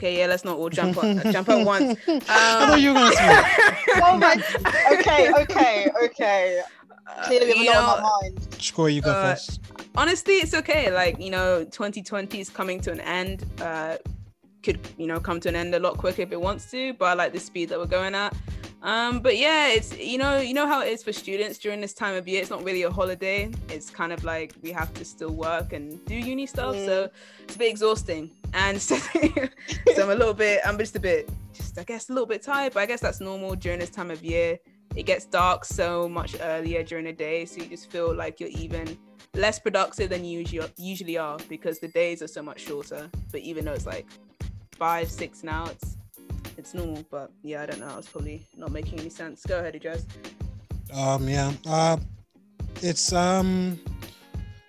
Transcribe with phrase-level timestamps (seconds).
[0.00, 1.90] Okay, yeah, let's not all jump on, jump at once.
[2.08, 4.00] Um, I thought you were gonna say.
[4.02, 4.32] oh my.
[4.98, 6.62] Okay, okay, okay.
[7.24, 8.54] Clearly, we you have a lot on my mind.
[8.62, 9.60] Score, you go Uh, first.
[9.96, 13.96] honestly it's okay like you know 2020 is coming to an end uh
[14.62, 17.06] could you know come to an end a lot quicker if it wants to but
[17.06, 18.32] i like the speed that we're going at
[18.82, 21.92] um but yeah it's you know you know how it is for students during this
[21.92, 22.40] time of year.
[22.40, 23.50] It's not really a holiday.
[23.68, 26.74] It's kind of like we have to still work and do uni stuff.
[26.76, 27.10] So
[27.44, 28.30] it's a bit exhausting.
[28.54, 32.12] And so, so i'm a little bit i'm just a bit just i guess a
[32.12, 34.58] little bit tired but i guess that's normal during this time of year.
[34.96, 38.48] It gets dark so much earlier during the day so you just feel like you're
[38.48, 38.98] even
[39.34, 43.10] less productive than you usually usually are because the days are so much shorter.
[43.30, 44.06] But even though it's like
[44.72, 45.96] five, six now, it's
[46.56, 47.04] it's normal.
[47.10, 47.88] But yeah, I don't know.
[47.88, 49.44] I was probably not making any sense.
[49.46, 50.04] Go ahead, Ijaz.
[50.94, 51.52] Um, yeah.
[51.66, 51.96] Uh,
[52.82, 53.78] it's um,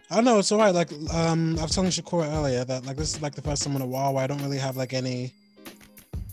[0.10, 0.40] I don't know.
[0.40, 0.74] It's alright.
[0.74, 3.76] Like um, I was telling Shakura earlier that like this is like the first time
[3.76, 5.34] in a while where I don't really have like any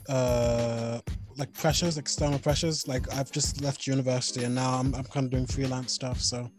[0.08, 1.00] uh
[1.36, 2.88] like pressures, external pressures.
[2.88, 6.20] Like I've just left university and now I'm I'm kind of doing freelance stuff.
[6.20, 6.50] So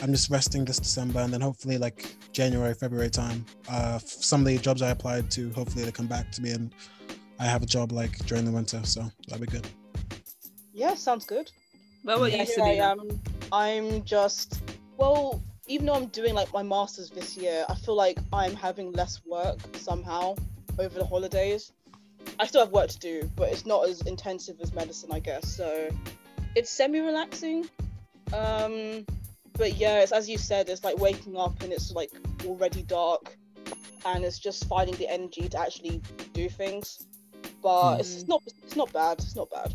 [0.00, 3.44] I'm just resting this December and then hopefully like January, February time.
[3.68, 6.72] Uh, some of the jobs I applied to, hopefully they come back to me and
[7.38, 8.80] I have a job like during the winter.
[8.84, 9.66] So that'd be good.
[10.72, 11.50] Yeah, sounds good.
[12.04, 12.90] Well, what about Yeah, you, here I Selena?
[13.02, 13.20] am.
[13.52, 14.60] I'm just
[14.96, 18.92] well, even though I'm doing like my masters this year, I feel like I'm having
[18.92, 20.34] less work somehow
[20.78, 21.72] over the holidays.
[22.40, 25.48] I still have work to do, but it's not as intensive as medicine, I guess.
[25.48, 25.88] So
[26.56, 27.68] it's semi-relaxing.
[28.32, 29.06] Um,
[29.54, 32.10] but yeah, it's as you said, it's like waking up and it's like
[32.44, 33.36] already dark,
[34.04, 36.00] and it's just finding the energy to actually
[36.32, 37.06] do things.
[37.62, 38.00] But hmm.
[38.00, 39.18] it's, it's not it's not bad.
[39.18, 39.74] It's not bad.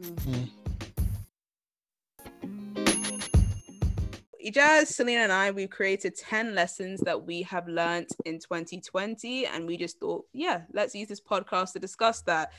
[0.00, 0.44] Mm-hmm.
[4.48, 9.46] Ijaz, Selena, and I, we've created 10 lessons that we have learnt in 2020.
[9.46, 12.52] And we just thought, yeah, let's use this podcast to discuss that.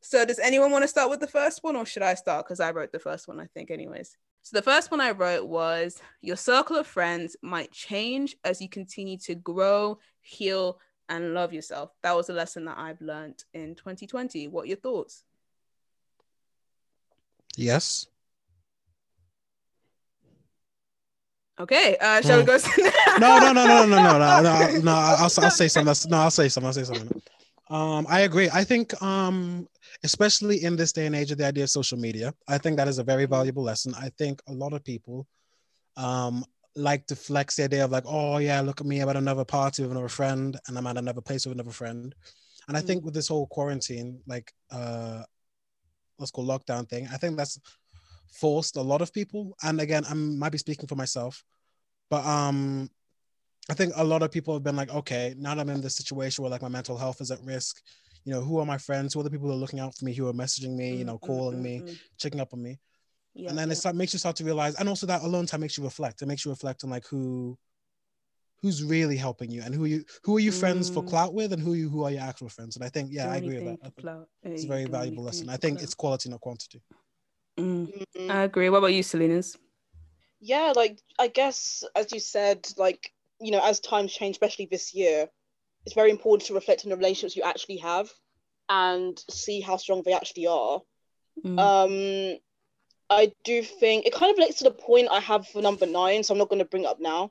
[0.00, 2.46] So, does anyone want to start with the first one, or should I start?
[2.46, 4.16] Because I wrote the first one, I think, anyways.
[4.42, 8.68] So, the first one I wrote was Your circle of friends might change as you
[8.68, 10.78] continue to grow, heal,
[11.08, 11.90] and love yourself.
[12.02, 14.48] That was a lesson that I've learned in 2020.
[14.48, 15.24] What are your thoughts?
[17.56, 18.06] Yes.
[21.58, 22.46] Okay, uh, shall we Mm.
[22.46, 23.18] go?
[23.18, 24.92] no, no, no, no, no, no, no, no, no.
[24.92, 25.86] I'll, I'll say something.
[25.86, 26.66] That's- No, I'll say something.
[26.66, 27.22] I'll say something.
[27.70, 28.48] Um, I agree.
[28.52, 29.66] I think, um,
[30.04, 32.88] especially in this day and age of the idea of social media, I think that
[32.88, 33.94] is a very valuable lesson.
[33.94, 35.26] I think a lot of people,
[35.96, 36.44] um,
[36.76, 39.44] like to flex the idea of like, oh yeah, look at me, I'm at another
[39.44, 42.14] party with another friend, and I'm at another place with another friend.
[42.68, 45.22] And I think with this whole quarantine, like, uh,
[46.18, 47.58] let's call lockdown thing, I think that's
[48.30, 49.56] forced a lot of people.
[49.62, 51.44] And again, I might be speaking for myself,
[52.10, 52.90] but um,
[53.70, 55.96] I think a lot of people have been like, okay, now that I'm in this
[55.96, 57.80] situation where like my mental health is at risk,
[58.24, 59.14] you know, who are my friends?
[59.14, 60.12] Who are the people who are looking out for me?
[60.12, 60.96] Who are messaging me?
[60.96, 61.98] You know, calling me, Mm, mm, mm.
[62.18, 62.78] checking up on me,
[63.36, 63.72] Yeah, and then yeah.
[63.72, 66.22] it start, makes you start to realize, and also that alone time makes you reflect.
[66.22, 67.56] It makes you reflect on like who,
[68.62, 71.08] who's really helping you, and who you who are you friends for Mm.
[71.08, 72.76] clout with, and who you who are your actual friends.
[72.76, 73.92] And I think, yeah, Do I agree with that.
[73.96, 74.28] I clout.
[74.42, 75.48] It's a very valuable lesson.
[75.50, 75.84] I think clout.
[75.84, 76.80] it's quality, not quantity.
[77.58, 78.30] Mm, Mm.
[78.30, 78.70] I agree.
[78.70, 79.56] What about you, Selena's?
[80.40, 83.10] yeah like i guess as you said like
[83.40, 85.26] you know as times change especially this year
[85.86, 88.10] it's very important to reflect on the relationships you actually have
[88.68, 90.80] and see how strong they actually are
[91.44, 91.58] Mm.
[91.58, 92.38] um
[93.10, 96.22] i do think it kind of relates to the point i have for number nine
[96.22, 97.30] so i'm not going to bring it up now.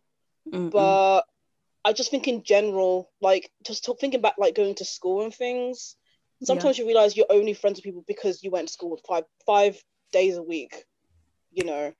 [0.51, 0.71] Mm, mm.
[0.71, 1.23] but
[1.83, 5.33] i just think in general like just talk, thinking back like going to school and
[5.33, 5.95] things
[6.43, 9.81] sometimes you realize you're only friends with people because you went to school five five
[10.11, 10.85] days a week
[11.55, 11.93] you know?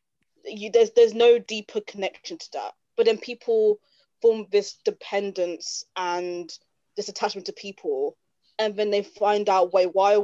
[0.43, 2.73] You there's there's no deeper connection to that.
[2.95, 3.79] But then people
[4.21, 6.51] form this dependence and
[6.95, 8.15] this attachment to people
[8.57, 10.17] and then they find out wait why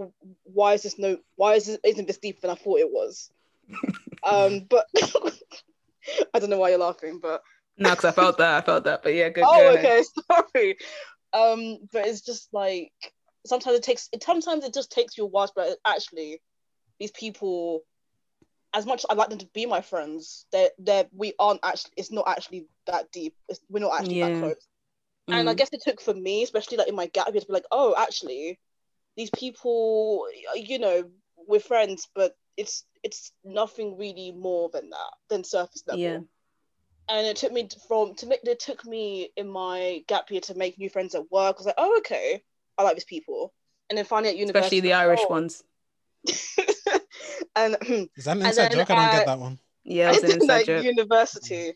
[0.44, 3.30] why is this no why is this isn't this deeper than i thought it was
[4.24, 4.86] um but
[6.34, 7.42] i don't know why you're laughing but
[7.78, 8.62] no, because I felt that.
[8.62, 9.02] I felt that.
[9.02, 9.46] But yeah, good.
[9.48, 10.78] oh okay sorry
[11.34, 12.92] um but it's just like
[13.46, 16.42] sometimes it takes it sometimes it just takes you a while but actually
[17.00, 17.82] these people
[18.74, 21.92] as much as I'd like them to be my friends, they're, they're we aren't actually.
[21.98, 23.36] It's not actually that deep.
[23.50, 24.30] It's, we're not actually Yeah.
[24.30, 24.68] that close.
[25.30, 25.58] And I Mm.
[25.58, 27.96] guess it took for me, especially like in my gap year, to be like, oh,
[27.98, 28.60] actually,
[29.18, 30.26] these people,
[30.56, 31.10] you know,
[31.48, 36.02] we're friends, but it's it's nothing really more than that than surface level.
[36.02, 36.20] Yeah.
[37.10, 40.42] And it took me to- from to make it took me in my gap year
[40.42, 41.56] to make new friends at work.
[41.56, 42.44] I was like, oh, okay,
[42.78, 43.54] I like these people.
[43.90, 45.30] And then finally at university, Especially the Irish oh.
[45.30, 45.64] ones.
[47.56, 47.76] and
[48.16, 48.92] Is that an inside then, joke?
[48.92, 49.60] I don't uh, get that one.
[49.84, 50.86] Yeah, it was an in inside like joke.
[50.86, 51.74] university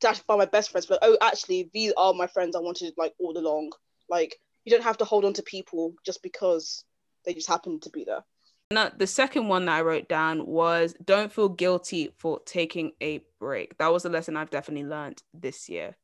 [0.00, 0.86] to actually find my best friends.
[0.86, 3.72] But oh, actually, these are my friends I wanted like all along.
[4.08, 6.84] Like you don't have to hold on to people just because
[7.24, 8.24] they just happen to be there.
[8.72, 13.20] Now, the second one that I wrote down was don't feel guilty for taking a
[13.40, 13.76] break.
[13.78, 15.96] That was a lesson I've definitely learned this year.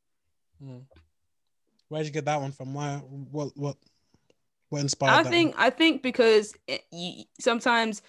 [0.61, 0.79] Hmm.
[1.89, 2.75] Where'd you get that one from?
[2.75, 2.97] Why?
[2.97, 3.57] What?
[3.57, 3.77] What?
[4.71, 5.27] What inspired?
[5.27, 5.57] I think.
[5.57, 5.65] One?
[5.65, 8.03] I think because it, you, sometimes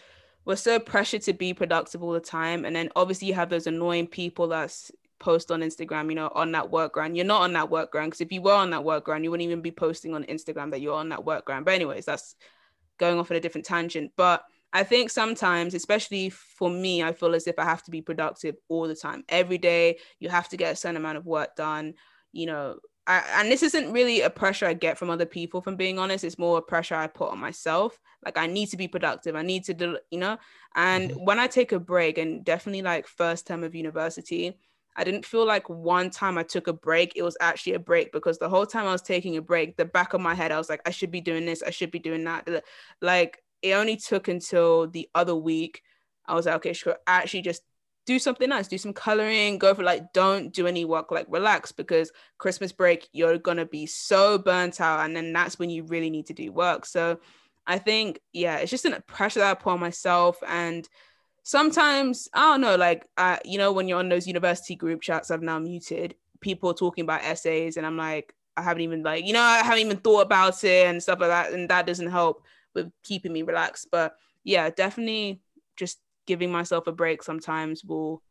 [0.46, 3.68] we're so pressured to be productive all the time, and then obviously you have those
[3.68, 4.76] annoying people that
[5.20, 7.16] post on Instagram, you know, on that work ground.
[7.16, 9.30] You're not on that work ground because if you were on that work ground, you
[9.30, 11.66] wouldn't even be posting on Instagram that you're on that work ground.
[11.66, 12.36] But anyways, that's
[12.98, 14.12] going off on a different tangent.
[14.16, 18.02] But I think sometimes, especially for me, I feel as if I have to be
[18.02, 19.24] productive all the time.
[19.30, 21.94] Every day, you have to get a certain amount of work done.
[22.34, 25.78] You know, I, and this isn't really a pressure I get from other people, from
[25.78, 26.26] being honest.
[26.26, 27.98] It's more a pressure I put on myself.
[28.26, 29.36] Like I need to be productive.
[29.36, 30.38] I need to do, you know.
[30.76, 31.26] And mm-hmm.
[31.26, 34.58] when I take a break, and definitely like first term of university,
[34.98, 38.12] I didn't feel like one time I took a break, it was actually a break
[38.12, 40.58] because the whole time I was taking a break, the back of my head, I
[40.58, 42.64] was like, I should be doing this, I should be doing that.
[43.02, 45.84] Like it only took until the other week.
[46.26, 47.62] I was like, okay, sure, actually just
[48.08, 51.72] do something nice, do some coloring, go for like, don't do any work, like relax
[51.72, 55.06] because Christmas break, you're gonna be so burnt out.
[55.06, 56.86] And then that's when you really need to do work.
[56.86, 57.20] So
[57.68, 60.38] I think, yeah, it's just a pressure that I put on myself.
[60.48, 60.88] And
[61.48, 65.32] sometimes, I don't know, like, uh, you know, when you're on those university group chats
[65.32, 69.32] I've now muted, people talking about essays, and I'm like, I haven't even like, you
[69.32, 71.54] know, I haven't even thought about it and stuff like that.
[71.54, 72.44] And that doesn't help
[72.76, 73.88] with keeping me relaxed.
[73.90, 75.40] But yeah, definitely
[75.78, 78.22] just giving myself a break sometimes will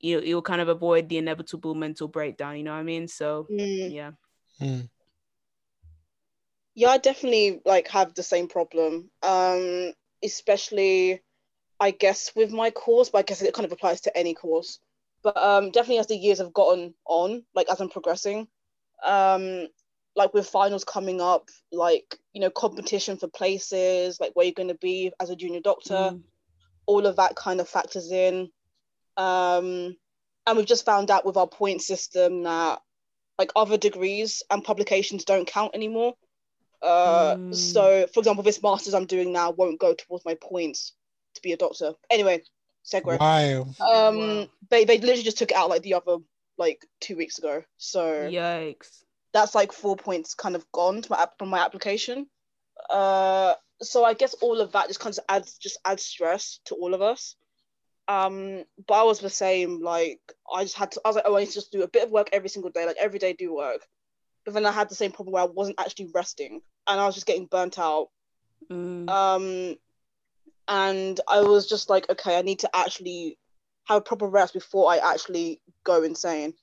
[0.00, 3.08] you know, you'll kind of avoid the inevitable mental breakdown you know what i mean
[3.08, 3.92] so mm.
[3.92, 4.12] yeah
[4.60, 4.88] mm.
[6.76, 9.92] yeah i definitely like have the same problem um
[10.22, 11.20] especially
[11.80, 14.78] i guess with my course but i guess it kind of applies to any course
[15.22, 18.46] but um definitely as the years have gotten on like as i'm progressing
[19.04, 19.66] um
[20.16, 24.68] like with finals coming up like you know competition for places like where you're going
[24.68, 26.22] to be as a junior doctor mm
[26.88, 28.50] all of that kind of factors in.
[29.16, 29.94] Um,
[30.46, 32.80] and we've just found out with our point system that
[33.38, 36.14] like other degrees and publications don't count anymore.
[36.82, 37.54] Uh, mm.
[37.54, 40.94] So, for example, this master's I'm doing now won't go towards my points
[41.38, 41.94] to be a doctor.
[42.10, 42.42] Anyway,
[42.84, 43.18] segue.
[43.18, 43.62] Wow.
[43.80, 44.46] Um, wow.
[44.70, 46.18] they they literally just took it out like the other
[46.56, 47.62] like two weeks ago.
[47.76, 49.04] So yikes.
[49.32, 52.26] That's like four points kind of gone to my from my application.
[52.90, 56.74] Uh, so I guess all of that just kind of adds just adds stress to
[56.74, 57.36] all of us.
[58.08, 59.82] Um, but I was the same.
[59.82, 60.20] Like
[60.52, 61.00] I just had to.
[61.04, 62.70] I was like, oh, I need to just do a bit of work every single
[62.70, 62.86] day.
[62.86, 63.86] Like every day, do work.
[64.44, 67.14] But then I had the same problem where I wasn't actually resting, and I was
[67.14, 68.08] just getting burnt out.
[68.70, 69.08] Mm.
[69.08, 69.76] Um,
[70.68, 73.38] and I was just like, okay, I need to actually
[73.86, 76.54] have a proper rest before I actually go insane.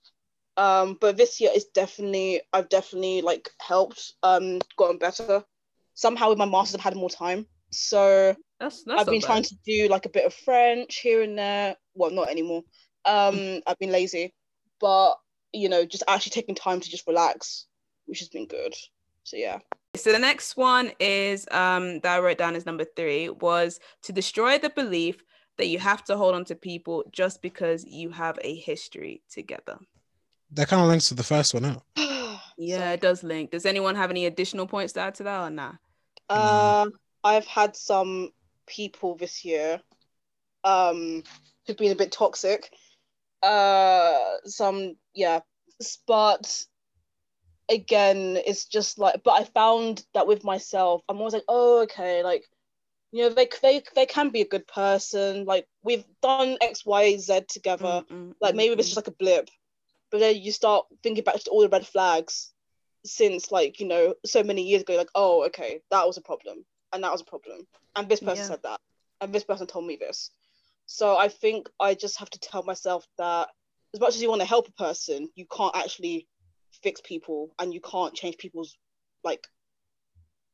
[0.58, 5.44] Um, but this year is definitely I've definitely like helped, um, gotten better
[5.96, 7.48] somehow with my masters I've had more time.
[7.72, 9.28] So that's, that's I've been bad.
[9.28, 11.76] trying to do like a bit of French here and there.
[11.96, 12.64] Well, not anymore.
[13.06, 13.62] Um, mm.
[13.66, 14.34] I've been lazy,
[14.80, 15.16] but
[15.52, 17.66] you know, just actually taking time to just relax,
[18.06, 18.74] which has been good.
[19.24, 19.60] So yeah.
[19.96, 24.14] So the next one is um that I wrote down as number three was to
[24.14, 25.24] destroy the belief
[25.58, 29.78] that you have to hold on to people just because you have a history together.
[30.52, 32.38] That kind of links to the first one, huh?
[32.58, 33.52] yeah, it does link.
[33.52, 35.76] Does anyone have any additional points to add to that or not?
[36.30, 36.36] Nah?
[36.84, 36.86] Uh,
[37.24, 38.30] I've had some
[38.68, 39.80] people this year
[40.64, 41.24] um,
[41.66, 42.70] who've been a bit toxic.
[43.42, 45.40] Uh, some, yeah,
[46.08, 46.66] but
[47.70, 52.24] again, it's just like, but I found that with myself, I'm always like, oh, okay,
[52.24, 52.44] like,
[53.12, 55.46] you know, they, they, they can be a good person.
[55.46, 58.04] Like, we've done X, Y, Z together.
[58.10, 58.32] Mm-hmm.
[58.42, 58.94] Like, mm, maybe it's mm.
[58.94, 59.50] just like a blip.
[60.12, 62.54] But then you start thinking back to all the red flags
[63.06, 66.66] since like you know so many years ago like oh okay that was a problem
[66.92, 67.60] and that was a problem
[67.96, 68.48] and this person yeah.
[68.48, 68.80] said that
[69.22, 70.32] and this person told me this
[70.88, 73.48] so i think i just have to tell myself that
[73.94, 76.28] as much as you want to help a person you can't actually
[76.84, 78.78] fix people and you can't change people's
[79.24, 79.46] like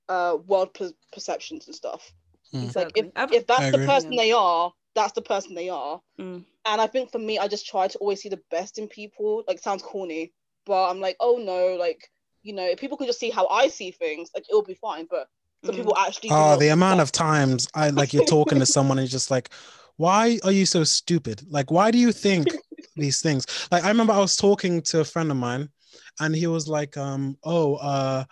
[0.09, 2.11] uh world per- perceptions and stuff
[2.53, 2.63] mm.
[2.63, 3.03] exactly.
[3.03, 6.43] like if, if that's the person they are that's the person they are mm.
[6.65, 9.43] and i think for me i just try to always see the best in people
[9.47, 10.33] like sounds corny
[10.65, 12.09] but i'm like oh no like
[12.43, 15.07] you know, if people can just see how I see things, like it'll be fine.
[15.09, 15.27] But
[15.63, 15.79] some mm.
[15.79, 16.29] people actually.
[16.31, 19.49] Oh, the amount of times I like you're talking to someone and just like,
[19.97, 21.43] why are you so stupid?
[21.49, 22.47] Like, why do you think
[22.95, 23.45] these things?
[23.71, 25.69] Like, I remember I was talking to a friend of mine,
[26.19, 28.23] and he was like, um, oh, uh,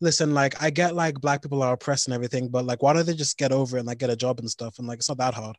[0.00, 3.06] listen, like I get like black people are oppressed and everything, but like, why don't
[3.06, 4.78] they just get over it and like get a job and stuff?
[4.78, 5.56] And like, it's not that hard.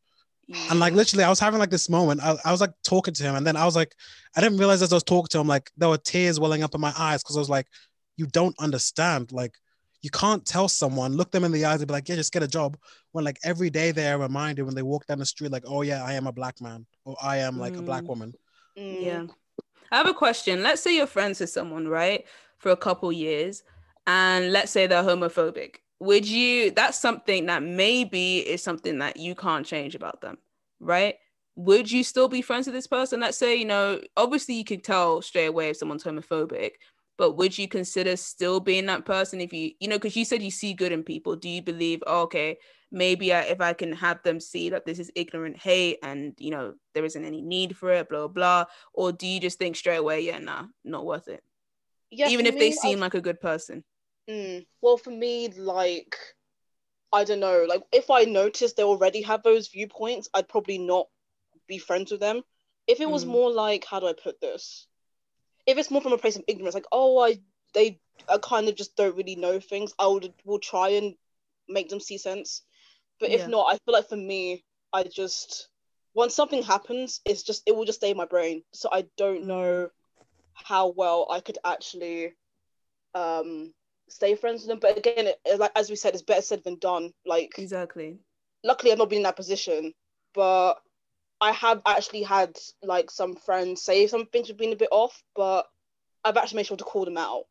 [0.71, 2.23] And like literally, I was having like this moment.
[2.23, 3.93] I, I was like talking to him, and then I was like,
[4.35, 6.73] I didn't realize as I was talking to him, like there were tears welling up
[6.73, 7.67] in my eyes because I was like,
[8.17, 9.31] you don't understand.
[9.31, 9.53] Like
[10.01, 12.43] you can't tell someone, look them in the eyes and be like, yeah, just get
[12.43, 12.77] a job.
[13.11, 15.81] When like every day they are reminded when they walk down the street, like, oh
[15.81, 17.79] yeah, I am a black man or I am like mm.
[17.79, 18.07] a black mm.
[18.07, 18.33] woman.
[18.77, 19.01] Mm.
[19.03, 19.25] Yeah.
[19.91, 20.63] I have a question.
[20.63, 22.25] Let's say you're friends with someone, right?
[22.58, 23.63] For a couple years,
[24.08, 25.75] and let's say they're homophobic.
[26.00, 30.38] Would you that's something that maybe is something that you can't change about them,
[30.79, 31.15] right?
[31.55, 33.19] Would you still be friends with this person?
[33.19, 36.72] Let's say, you know, obviously you can tell straight away if someone's homophobic,
[37.19, 40.41] but would you consider still being that person if you you know because you said
[40.41, 42.58] you see good in people do you believe oh, okay
[42.91, 46.51] maybe I, if i can have them see that this is ignorant hate and you
[46.51, 49.98] know there isn't any need for it blah blah or do you just think straight
[49.98, 51.43] away yeah nah not worth it
[52.10, 53.01] yeah even if me, they seem I've...
[53.01, 53.84] like a good person
[54.29, 56.15] mm, well for me like
[57.13, 61.08] i don't know like if i noticed they already have those viewpoints i'd probably not
[61.67, 62.41] be friends with them
[62.88, 63.29] if it was mm.
[63.29, 64.88] more like how do i put this
[65.69, 67.39] if it's more from a place of ignorance, like oh I
[67.74, 71.15] they I kind of just don't really know things, I would will try and
[71.67, 72.63] make them see sense.
[73.19, 73.47] But if yeah.
[73.47, 75.69] not, I feel like for me, I just
[76.13, 78.63] once something happens, it's just it will just stay in my brain.
[78.73, 80.23] So I don't know mm.
[80.53, 82.33] how well I could actually
[83.15, 83.73] um
[84.09, 84.79] stay friends with them.
[84.79, 87.13] But again, it, like as we said, it's better said than done.
[87.25, 88.17] Like exactly.
[88.63, 89.93] Luckily, I've not been in that position,
[90.33, 90.75] but
[91.41, 95.23] I have actually had like some friends say some things have been a bit off,
[95.35, 95.67] but
[96.23, 97.43] I've actually made sure to call them out.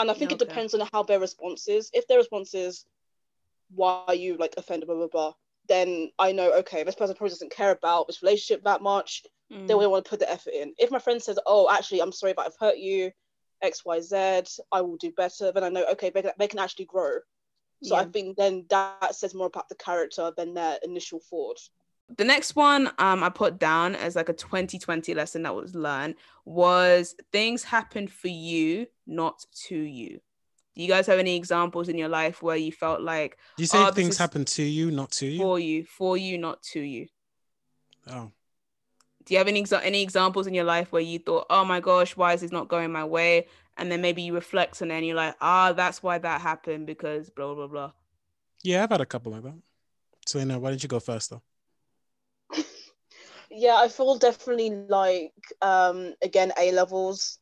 [0.00, 0.42] And I think okay.
[0.42, 1.90] it depends on how their response is.
[1.92, 2.84] If their response is,
[3.74, 5.32] why are you like offended, blah, blah, blah,
[5.68, 9.24] then I know, okay, this person probably doesn't care about this relationship that much.
[9.52, 9.66] Mm.
[9.66, 10.74] They won't want to put the effort in.
[10.78, 13.10] If my friend says, oh, actually, I'm sorry, but I've hurt you,
[13.62, 14.16] X, Y, Z,
[14.72, 17.18] I will do better, then I know, okay, they, they can actually grow.
[17.82, 18.02] So yeah.
[18.02, 21.60] I think then that says more about the character than their initial thought
[22.16, 26.14] the next one um, I put down as like a 2020 lesson that was learned
[26.44, 30.20] was things happen for you, not to you.
[30.78, 33.66] Do you guys have any examples in your life where you felt like Do you
[33.66, 35.38] say oh, things happen to you, not to you?
[35.40, 37.08] For you, for you, not to you.
[38.08, 38.30] Oh.
[39.24, 41.80] Do you have any exa- any examples in your life where you thought, oh my
[41.80, 43.48] gosh, why is this not going my way?
[43.76, 46.40] And then maybe you reflect on it and then you're like, ah, that's why that
[46.40, 47.90] happened because blah blah blah.
[48.62, 49.58] Yeah, I've had a couple like that.
[50.26, 51.42] Selena, why don't you go first though?
[53.50, 57.40] yeah, I feel definitely like um again A levels.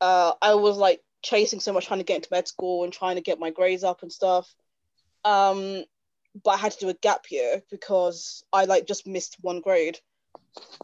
[0.00, 3.16] Uh, I was like chasing so much trying to get into med school and trying
[3.16, 4.52] to get my grades up and stuff.
[5.24, 5.84] Um,
[6.44, 9.98] but I had to do a gap year because I like just missed one grade.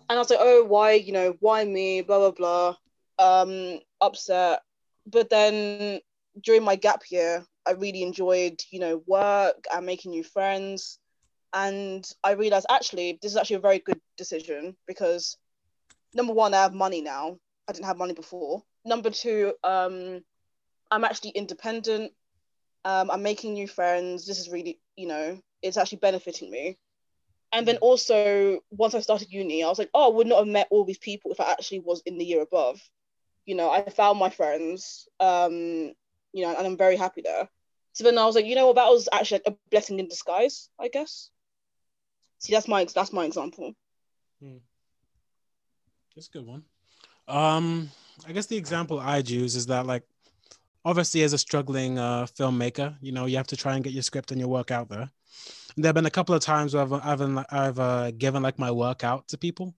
[0.09, 2.03] And I was like, oh, why, you know, why me?
[2.03, 2.77] Blah blah blah.
[3.19, 4.61] Um, upset.
[5.07, 6.01] But then
[6.43, 10.99] during my gap year, I really enjoyed, you know, work and making new friends
[11.55, 15.39] and I realized actually this is actually a very good decision because
[16.13, 17.39] number one, I have money now.
[17.69, 18.63] I didn't have money before.
[18.85, 20.23] Number two, um,
[20.91, 22.13] I'm actually independent.
[22.85, 24.27] Um, I'm making new friends.
[24.27, 26.79] This is really, you know, it's actually benefiting me.
[27.53, 30.49] And then also, once I started uni, I was like, oh, I would not have
[30.49, 32.81] met all these people if I actually was in the year above.
[33.47, 35.95] You know, I found my friends, um,
[36.33, 37.49] you know, and I'm very happy there.
[37.93, 40.09] So then I was like, you know what, that was actually like a blessing in
[40.09, 41.31] disguise, I guess.
[42.39, 43.73] See, that's my that's my example.
[44.43, 44.57] Hmm.
[46.15, 46.65] That's a good one.
[47.29, 47.91] Um,
[48.27, 50.05] I guess the example I'd use is that like
[50.85, 54.03] obviously as a struggling uh, filmmaker, you know, you have to try and get your
[54.03, 55.11] script and your work out there.
[55.75, 58.59] And there have been a couple of times where I've I've, I've uh, given like
[58.59, 59.75] my work out to people,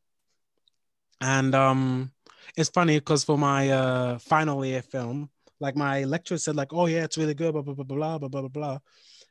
[1.20, 2.12] and um,
[2.56, 6.86] it's funny because for my uh, final year film, like my lecturer said, like, oh
[6.86, 8.48] yeah, it's really good, blah blah blah blah blah blah blah.
[8.48, 8.78] blah.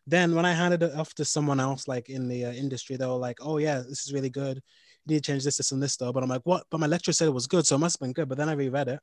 [0.08, 3.08] Then when I handed it off to someone else, like in the uh, industry, they
[3.08, 4.62] were like, oh yeah, this is really good.
[5.08, 7.14] Need to change this, this, and this though." But I'm like, "What?" But my lecturer
[7.14, 8.30] said it was good, so it must have been good.
[8.30, 9.00] But then I reread it,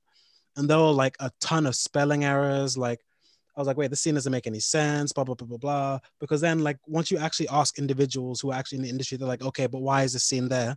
[0.57, 2.77] and there were like a ton of spelling errors.
[2.77, 3.01] Like
[3.57, 5.99] I was like, "Wait, this scene doesn't make any sense." Blah blah blah blah blah.
[6.21, 9.29] Because then, like, once you actually ask individuals who are actually in the industry, they're
[9.29, 10.77] like, "Okay, but why is this scene there?"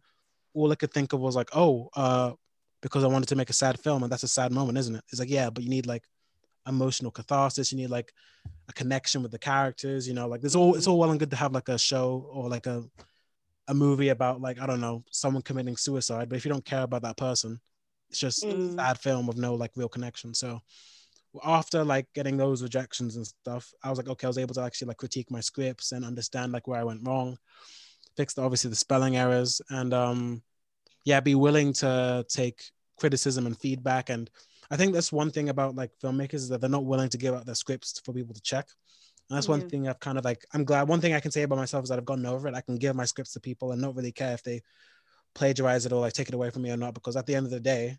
[0.54, 2.34] All I could think of was like, "Oh, uh,
[2.82, 5.04] because I wanted to make a sad film, and that's a sad moment, isn't it?"
[5.12, 6.04] It's like, yeah, but you need like
[6.68, 7.72] emotional catharsis.
[7.72, 8.14] You need like
[8.68, 10.08] a connection with the characters.
[10.08, 12.30] You know, like there's all it's all well and good to have like a show
[12.32, 12.84] or like a
[13.68, 16.84] a movie about like I don't know someone committing suicide, but if you don't care
[16.84, 17.60] about that person,
[18.10, 18.74] it's just mm.
[18.74, 20.34] a sad film with no like real connection.
[20.34, 20.62] So
[21.44, 24.62] after like getting those rejections and stuff, I was like, okay, I was able to
[24.62, 27.38] actually like critique my scripts and understand like where I went wrong,
[28.16, 30.44] fixed obviously the spelling errors, and um,
[31.04, 32.64] yeah, be willing to take
[32.98, 34.30] criticism and feedback and
[34.72, 37.36] I think that's one thing about like filmmakers is that they're not willing to give
[37.36, 38.68] out their scripts for people to check.
[39.30, 39.52] And that's yeah.
[39.52, 40.88] one thing I've kind of like, I'm glad.
[40.88, 42.54] One thing I can say about myself is that I've gotten over it.
[42.54, 44.62] I can give my scripts to people and not really care if they
[45.34, 47.46] plagiarize it or like take it away from me or not, because at the end
[47.46, 47.98] of the day,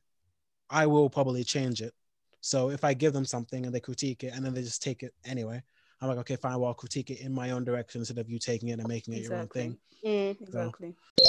[0.71, 1.93] I will probably change it.
[2.41, 5.03] So if I give them something and they critique it and then they just take
[5.03, 5.63] it anyway,
[6.01, 8.39] I'm like, okay, fine, well, I'll critique it in my own direction instead of you
[8.39, 9.35] taking it and making it Exactly.
[9.35, 9.79] your own thing.
[10.05, 10.41] Mm.
[10.43, 10.95] Exactly.
[11.19, 11.26] So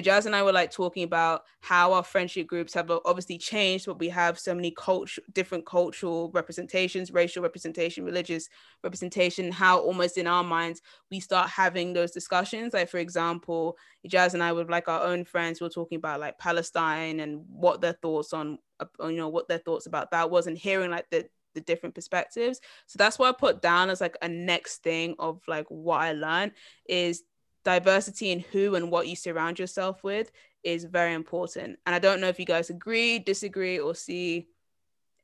[0.00, 3.98] Jazz and I were like talking about how our friendship groups have obviously changed, but
[3.98, 8.48] we have so many culture, different cultural representations, racial representation, religious
[8.82, 9.52] representation.
[9.52, 10.80] How almost in our minds
[11.10, 12.72] we start having those discussions.
[12.72, 16.20] Like for example, Jazz and I with like our own friends we were talking about
[16.20, 20.30] like Palestine and what their thoughts on, uh, you know, what their thoughts about that
[20.30, 22.60] was, and hearing like the the different perspectives.
[22.86, 26.12] So that's what I put down as like a next thing of like what I
[26.12, 26.52] learned
[26.88, 27.22] is
[27.64, 30.30] diversity in who and what you surround yourself with
[30.62, 31.78] is very important.
[31.86, 34.48] And I don't know if you guys agree, disagree, or see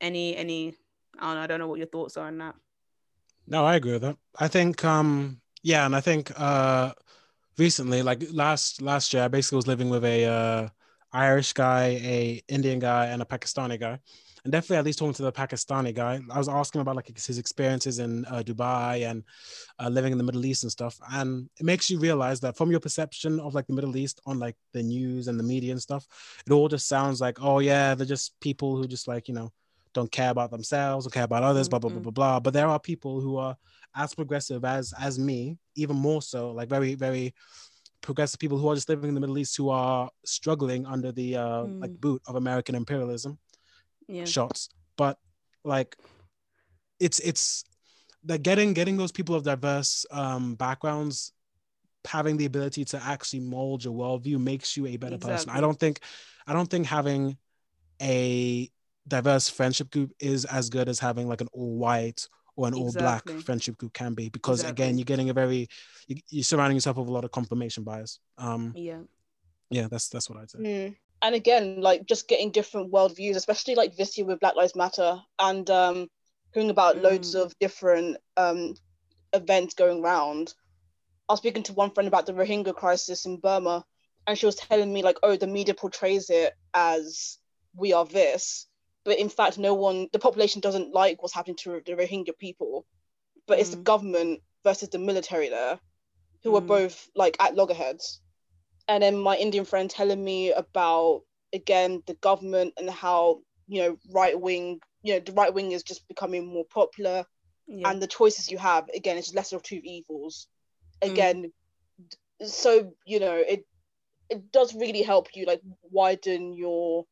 [0.01, 0.75] any any.
[1.19, 1.41] I don't know.
[1.41, 2.55] I don't know what your thoughts are on that.
[3.47, 4.17] No, I agree with that.
[4.37, 6.93] I think, um, yeah, and I think uh,
[7.57, 10.69] recently, like last last year, I basically was living with a uh,
[11.11, 13.99] Irish guy, a Indian guy, and a Pakistani guy.
[14.43, 17.37] And definitely, at least talking to the Pakistani guy, I was asking about like his
[17.37, 19.23] experiences in uh, Dubai and
[19.79, 20.99] uh, living in the Middle East and stuff.
[21.11, 24.39] And it makes you realize that from your perception of like the Middle East on
[24.39, 26.07] like the news and the media and stuff,
[26.45, 29.51] it all just sounds like, oh yeah, they're just people who just like you know
[29.93, 32.03] don't care about themselves or care about others, blah blah blah Mhm.
[32.03, 32.39] blah blah.
[32.39, 33.57] But there are people who are
[33.95, 37.33] as progressive as as me, even more so, like very very
[38.01, 41.35] progressive people who are just living in the Middle East who are struggling under the
[41.35, 41.99] uh, like Mm.
[42.01, 43.37] boot of American imperialism
[44.09, 44.25] Yeah.
[44.25, 44.69] shots.
[44.97, 45.17] But
[45.63, 45.95] like,
[46.99, 47.63] it's it's
[48.25, 51.31] that getting getting those people of diverse um, backgrounds
[52.05, 55.49] having the ability to actually mold your worldview makes you a better person.
[55.49, 56.01] I don't think
[56.47, 57.37] I don't think having
[58.01, 58.69] a
[59.07, 62.91] diverse friendship group is as good as having like an all white or an all
[62.93, 64.85] black friendship group can be because Exactly.
[64.85, 65.67] again you're getting a very
[66.07, 68.19] you, you're surrounding yourself with a lot of confirmation bias.
[68.37, 69.01] Um Yeah.
[69.69, 70.59] yeah, that's that's what I'd say.
[70.59, 70.95] Mm.
[71.21, 75.21] And again, like just getting different worldviews, especially like this year with Black Lives Matter
[75.39, 76.09] and um,
[76.53, 77.43] hearing about loads Mm.
[77.43, 78.75] of different um,
[79.33, 80.53] events going around.
[81.29, 83.85] I was speaking to one friend about the Rohingya crisis in Burma,
[84.27, 87.37] and she was telling me like, oh, the media portrays it as
[87.75, 88.67] we are this,
[89.05, 92.85] but in fact, no one, the population doesn't like what's happening to the Rohingya people,
[93.47, 93.83] but it's the Mm.
[93.83, 95.79] government versus the military there,
[96.43, 96.67] who are Mm.
[96.67, 98.21] both like at loggerheads
[98.89, 101.21] and then my Indian friend telling me about
[101.53, 105.83] again the government and how you know right wing you know the right wing is
[105.83, 107.25] just becoming more popular
[107.67, 107.89] Yeah.
[107.89, 110.47] and the choices you have again it's lesser of two evils
[111.03, 111.11] Mm.
[111.11, 111.53] again
[112.09, 113.65] d- so you know it
[114.29, 117.05] it does really help you like widen your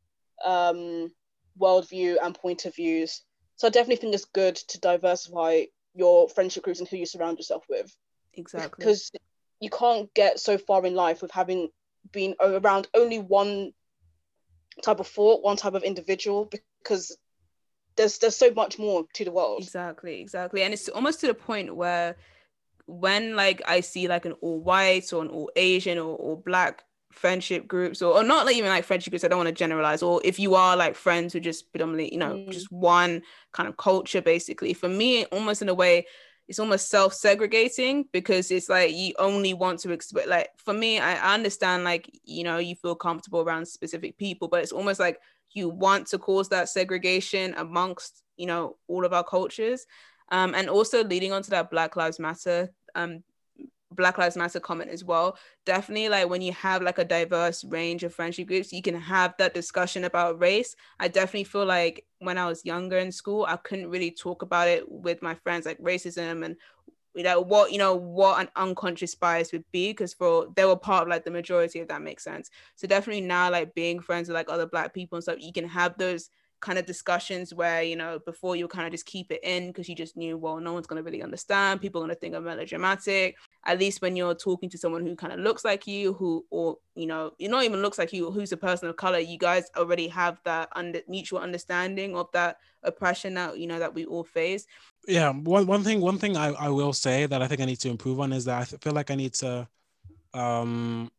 [0.46, 1.12] um
[1.60, 3.24] worldview and point of views
[3.56, 5.64] so I definitely think it's good to diversify
[5.96, 7.96] your friendship groups and who you surround yourself with
[8.34, 8.86] exactly.
[8.86, 9.12] because
[9.60, 11.70] you can't get so far in life with having
[12.12, 13.74] been around only one
[14.84, 16.50] type of thought, one type of individual,
[16.84, 17.18] because
[17.96, 19.64] there's there's so much more to the world.
[19.64, 20.62] Exactly, exactly.
[20.62, 22.16] And it's almost to the point where
[22.86, 26.84] when like I see like an all white or an all Asian or, or black
[27.12, 30.04] friendship groups or, or not like even like friendship groups, I don't want to generalize,
[30.04, 32.52] or if you are like friends who just predominantly, you know, Mm.
[32.52, 34.74] just one kind of culture basically.
[34.74, 36.06] For me, almost in a way,
[36.48, 41.16] it's almost self-segregating because it's like you only want to expect like for me I,
[41.16, 45.20] I understand like you know you feel comfortable around specific people but it's almost like
[45.52, 49.86] you want to cause that segregation amongst you know all of our cultures.
[50.30, 53.24] Um, and also leading on to that black lives matter um,
[53.92, 55.38] black lives matter comment as well.
[55.66, 59.34] Definitely like when you have like a diverse range of friendship groups you can have
[59.38, 60.76] that discussion about race.
[61.00, 64.68] I definitely feel like when i was younger in school i couldn't really talk about
[64.68, 66.56] it with my friends like racism and
[67.24, 71.04] know what you know what an unconscious bias would be because for they were part
[71.04, 72.50] of like the majority if that makes sense.
[72.76, 75.68] So definitely now like being friends with like other black people and stuff you can
[75.68, 79.40] have those kind of discussions where you know before you kind of just keep it
[79.44, 82.16] in because you just knew well no one's going to really understand people are going
[82.16, 83.36] to think i'm melodramatic.
[83.66, 86.78] At least when you're talking to someone who kind of looks like you who or
[86.96, 89.66] you know you not even looks like you who's a person of color you guys
[89.76, 94.24] already have that under mutual understanding of that oppression that you know that we all
[94.24, 94.66] face.
[95.08, 97.80] Yeah one, one thing one thing I, I will say that i think i need
[97.82, 99.68] to improve on is that i feel like i need to
[100.34, 101.12] um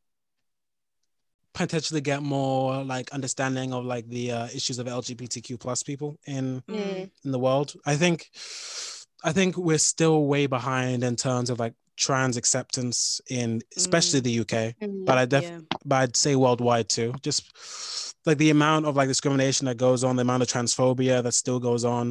[1.59, 6.63] potentially get more like understanding of like the uh, issues of lgbtq plus people in
[6.69, 7.11] Mm.
[7.25, 8.19] in the world i think
[9.25, 14.35] i think we're still way behind in terms of like trans acceptance in especially the
[14.43, 15.05] uk Mm.
[15.09, 17.11] but i def yeah but I'd say worldwide too.
[17.29, 17.43] Just
[18.27, 21.61] like the amount of like discrimination that goes on, the amount of transphobia that still
[21.69, 22.07] goes on.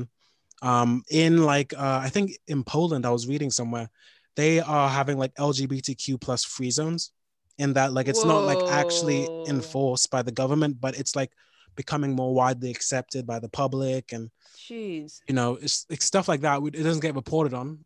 [0.64, 3.88] Um, in like uh, I think in Poland, I was reading somewhere,
[4.36, 7.12] they are having like LGBTQ plus free zones.
[7.58, 11.32] In that, like it's not like actually enforced by the government, but it's like
[11.76, 15.22] becoming more widely accepted by the public and Jeez.
[15.28, 17.86] you know it's, it's stuff like that it doesn't get reported on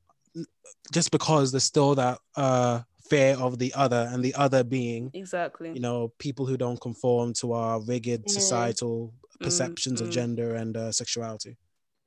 [0.94, 2.80] just because there's still that uh
[3.10, 5.74] fear of the other and the other being Exactly.
[5.74, 8.30] you know people who don't conform to our rigid Mhm.
[8.30, 10.12] societal perceptions of mm.
[10.12, 11.58] gender and uh, sexuality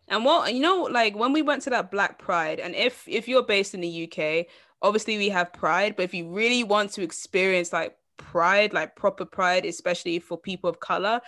[0.09, 3.27] And what you know, like when we went to that Black Pride, and if if
[3.29, 4.47] you're based in the UK,
[4.85, 9.25] obviously we have Pride, but if you really want to experience like Pride, like proper
[9.25, 11.21] Pride, especially for people of color,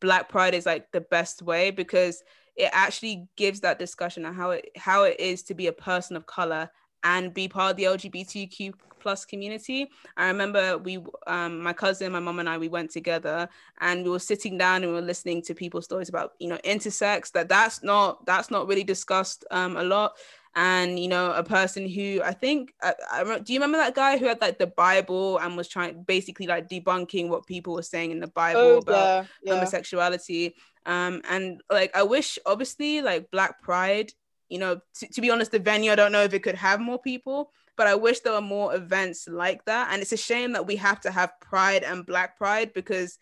[0.00, 2.22] Black Pride is like the best way because
[2.56, 6.16] it actually gives that discussion on how it how it is to be a person
[6.16, 6.70] of color
[7.04, 9.88] and be part of the LGBTQ plus community.
[10.16, 13.48] I remember we, um, my cousin, my mom, and I, we went together,
[13.80, 16.58] and we were sitting down and we were listening to people's stories about, you know,
[16.64, 17.32] intersex.
[17.32, 20.12] That that's not that's not really discussed um, a lot.
[20.54, 24.18] And you know, a person who I think, I, I do you remember that guy
[24.18, 28.10] who had like the Bible and was trying basically like debunking what people were saying
[28.10, 29.54] in the Bible Oh about yeah.
[29.54, 30.54] homosexuality?
[30.84, 34.12] Um and like i wish obviously like black pride
[34.48, 36.80] you know t- to be honest the venue i don't know if it could have
[36.80, 39.88] more people but i wish there were more events like that.
[39.92, 43.16] And it's a shame that we have to have pride and black pride because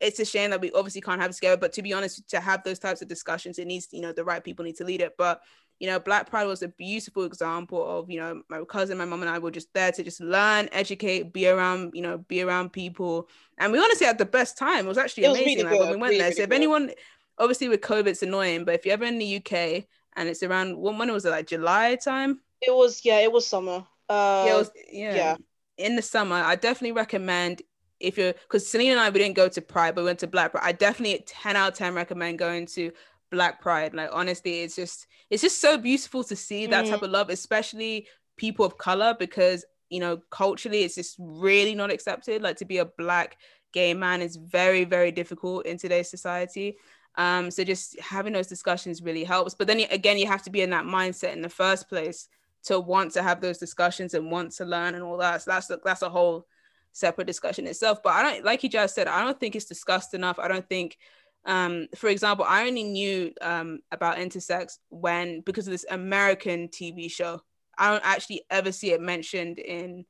[0.00, 2.40] it's a shame that we obviously can't have it together but to be honest to
[2.40, 5.00] have those types of discussions it needs you know the right people need to lead
[5.00, 5.14] it.
[5.18, 5.42] But
[5.80, 9.22] you know black pride was a beautiful example of you know my cousin my mom
[9.22, 12.72] and i were just there to just learn educate be around you know be around
[12.72, 13.28] people.
[13.58, 14.86] And we honestly had the best time.
[14.86, 16.26] It was actually It was amazing really like when we went really, there.
[16.26, 16.90] really so if anyone
[17.38, 20.76] obviously with covid it's annoying but if you're ever in the uk and it's around
[20.76, 22.40] when, when was it like july time?
[22.60, 23.86] It was yeah, it was summer.
[24.08, 25.14] Uh, yeah, it was, yeah.
[25.14, 25.36] yeah.
[25.78, 27.62] in the summer i definitely recommend
[28.00, 30.26] if you're because Selena and I we didn't go to Pride, but we went to
[30.26, 30.64] Black Pride.
[30.64, 32.90] I definitely 10 out of 10 recommend going to
[33.30, 33.94] Black Pride.
[33.94, 36.90] Like honestly, it's just it's just so beautiful to see that Mhm.
[36.90, 41.90] type of love, especially people of color, because you know, culturally it's just really not
[41.90, 42.42] accepted.
[42.42, 43.36] Like to be a black
[43.72, 46.76] gay man is very, very difficult in today's society.
[47.16, 49.54] Um, so just having those discussions really helps.
[49.54, 52.28] But then again, you have to be in that mindset in the first place
[52.64, 55.42] to want to have those discussions and want to learn and all that.
[55.42, 56.46] So that's that's a whole
[56.92, 58.02] separate discussion itself.
[58.02, 60.38] But I don't like you just said, I don't think it's discussed enough.
[60.38, 60.98] I don't think
[61.46, 67.10] um for example i only knew um about intersex when because of this american tv
[67.10, 67.40] show.
[67.78, 70.04] I don't actually ever see it mentioned in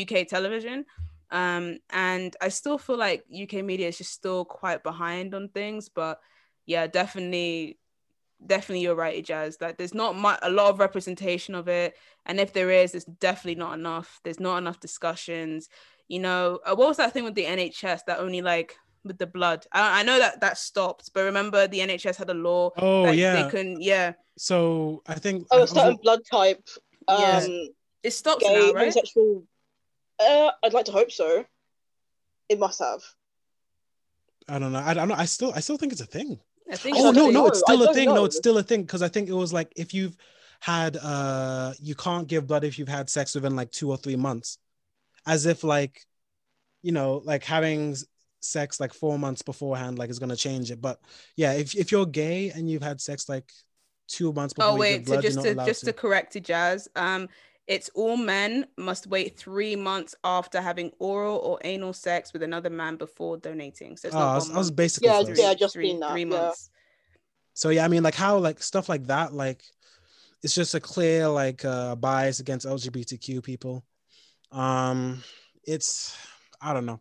[0.00, 0.84] uk television.
[1.30, 5.88] Um and i still feel like uk media is just still quite behind on things
[5.88, 6.20] but
[6.66, 7.78] yeah definitely
[8.44, 11.96] definitely you're right jazz that there's not much a lot of representation of it.
[12.26, 14.20] And if there is it's definitely not enough.
[14.24, 15.68] There's not enough discussions.
[16.08, 19.26] You know uh, what was that thing with the nhs that only like with the
[19.26, 23.04] blood i, I know that that stopped but remember the nhs had a law oh
[23.04, 26.68] that yeah they couldn't yeah so i think oh, I a was- certain blood type.
[27.08, 27.46] Um, Yeah.
[28.02, 29.44] it stops gay, now right homosexual.
[30.18, 31.44] Uh, I'd like to hope so.
[32.48, 33.02] It must have.
[34.48, 36.38] i don't know i don't know i still i still think it's a thing
[36.70, 38.62] i think oh it's no no it's still a don't thing no it's still a
[38.62, 40.16] thing because i think it was like if you've
[40.60, 44.16] had uh you can't give blood if you've had sex within like two or three
[44.16, 44.58] months
[45.26, 45.94] as if like
[46.82, 48.04] you know like having s-
[48.46, 50.98] sex like four months beforehand like is going to change it but
[51.36, 53.50] yeah if, if you're gay and you've had sex like
[54.08, 55.86] two months before Oh wait, give so just to just to.
[55.86, 56.88] to correct you, Jazz.
[56.96, 57.28] Um,
[57.66, 62.70] it's all men must wait three months after having oral or anal sex with another
[62.70, 63.96] man before donating.
[63.96, 65.38] So it's Oh, not I was, I was basically Yeah, close.
[65.38, 66.42] yeah, just three, seen that, three yeah.
[66.42, 66.70] months.
[67.54, 69.64] So yeah, I mean, like how like stuff like that, like
[70.42, 73.84] it's just a clear like uh, bias against LGBTQ people.
[74.52, 75.22] Um,
[75.64, 76.16] it's
[76.60, 77.00] I don't know.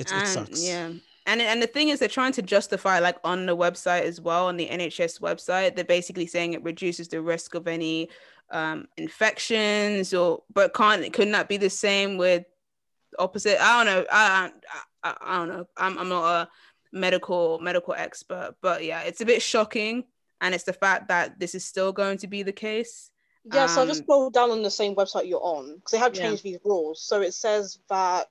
[0.00, 0.62] It's it and sucks.
[0.66, 0.90] yeah
[1.26, 4.46] and and the thing is they're trying to justify like on the website as well
[4.46, 8.08] on the nhs website they're basically saying it reduces the risk of any
[8.50, 12.44] um infections or but can't couldn't that be the same with
[13.18, 14.50] opposite i don't know i
[15.04, 16.48] i, I don't know I'm, I'm not a
[16.92, 20.04] medical medical expert but yeah it's a bit shocking
[20.40, 23.10] and it's the fact that this is still going to be the case
[23.44, 25.98] Yeah, so I just Um, scrolled down on the same website you're on because they
[25.98, 26.22] have Yeah.
[26.22, 27.02] changed these rules.
[27.02, 28.28] So it says that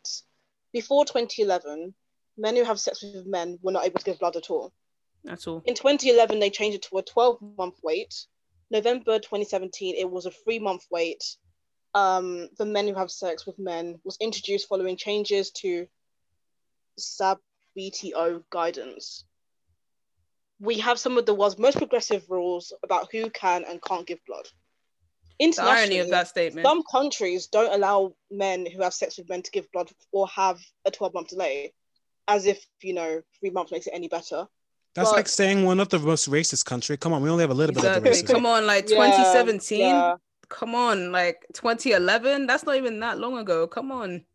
[0.72, 1.94] before 2011,
[2.38, 4.72] men who have sex with men were not able to give blood at all.
[5.24, 8.14] that's all In 2011, they changed it to a 12 month wait.
[8.72, 11.24] November 2017, it was a three month wait.
[11.96, 15.88] Um, for men who have sex with men was introduced following changes to
[17.00, 17.40] SAB
[17.78, 19.26] BTO guidance.
[20.60, 24.20] We have some of the world's most progressive rules about who can and can't give
[24.28, 24.48] blood.
[25.40, 29.30] The irony Internationally, of that statement some countries don't allow men who have sex with
[29.30, 31.74] men to give blood or have a 12 month delay,
[32.28, 34.48] as if, you know, three months makes it any better.
[34.96, 36.98] That's But- like saying one of the most racist country.
[36.98, 38.12] Come on, we only have a little bit of exactly.
[38.12, 38.36] the racism.
[38.36, 40.16] come on like 2017 yeah.
[40.50, 44.26] come on like 2011 that's not even that long ago come on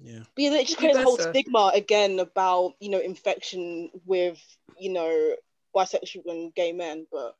[0.00, 0.20] Yeah.
[0.34, 4.38] But yeah, it just You creates a whole stigma again about you know infection with
[4.78, 5.34] you know
[5.74, 7.06] bisexual and gay men.
[7.12, 7.34] But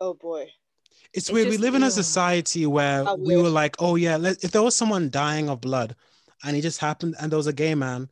[0.00, 0.50] oh boy,
[1.12, 1.48] It's It's weird.
[1.48, 4.74] we live in a society where we were like, oh yeah, let, if there was
[4.74, 5.94] someone dying of blood,
[6.44, 8.10] and it just happened, and there was a gay man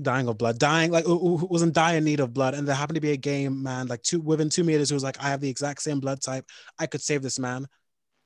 [0.00, 2.94] dying of blood, dying like who, was in dire need of blood, and there happened
[2.94, 5.40] to be a gay man like two within two meters who was like, I have
[5.40, 6.46] the exact same blood type,
[6.78, 7.66] I could save this man.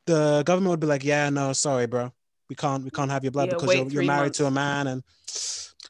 [0.06, 2.12] The government would be like, yeah, no, sorry, bro,
[2.50, 4.86] we can't, we can't have your blood Yeah, because you're, you're married to a man,
[4.88, 5.02] and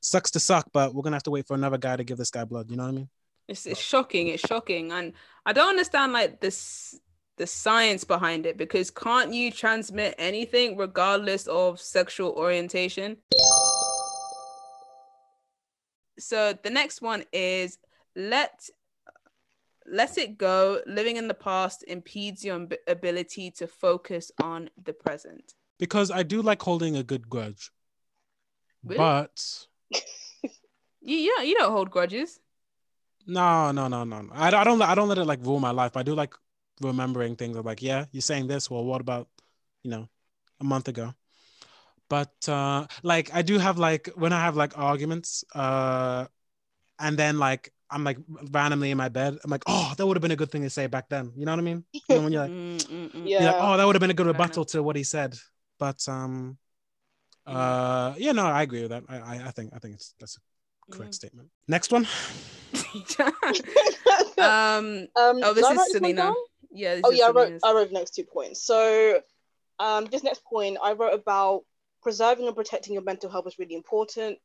[0.00, 2.30] sucks to suck, but we're gonna have to wait for another guy to give this
[2.30, 2.70] guy blood.
[2.70, 3.08] You know what I mean?
[3.48, 4.28] It's, it's shocking.
[4.28, 5.12] It's shocking, and
[5.44, 6.98] I don't understand like this
[7.42, 13.16] the science behind it because can't you transmit anything regardless of sexual orientation?
[16.20, 17.78] So the next one is
[18.14, 18.70] let
[19.86, 20.82] let it go.
[20.86, 25.54] Living in the past impedes your ability to focus on the present.
[25.80, 27.72] Because I do like holding a good grudge,
[28.84, 28.98] Really?
[28.98, 29.66] but
[31.00, 32.38] You you don't, you don't hold grudges.
[33.26, 34.28] No, no, no, no.
[34.32, 34.80] I, I don't.
[34.80, 35.96] I don't let it like rule my life.
[35.96, 36.34] I do like
[36.82, 37.56] remembering things.
[37.56, 38.70] Of like, yeah, you're saying this.
[38.70, 39.28] Well, what about,
[39.82, 40.08] you know,
[40.60, 41.14] a month ago?
[42.08, 46.26] But uh like, I do have like when I have like arguments, uh,
[46.98, 48.18] and then like I'm like
[48.50, 49.38] randomly in my bed.
[49.44, 51.32] I'm like, oh, that would have been a good thing to say back then.
[51.36, 51.84] You know what I mean?
[52.08, 53.28] You know, when you're like, Mm, mm, mm.
[53.28, 53.40] Yeah.
[53.40, 55.36] you're like, oh, that would have been a good rebuttal to what he said.
[55.78, 56.58] But um,
[57.46, 59.04] uh, yeah, no, I agree with that.
[59.08, 61.48] I, I, I think, I think it's that's a correct statement.
[61.68, 62.06] Next one.
[64.38, 65.06] um.
[65.16, 66.32] um, Oh, this is write one Selena.
[66.72, 67.00] Yeah.
[67.04, 67.52] Oh yeah, I wrote.
[67.62, 68.62] I wrote the next two points.
[68.62, 69.20] So
[69.78, 71.64] um this next point I wrote about
[72.02, 74.38] preserving and protecting your mental health is really important.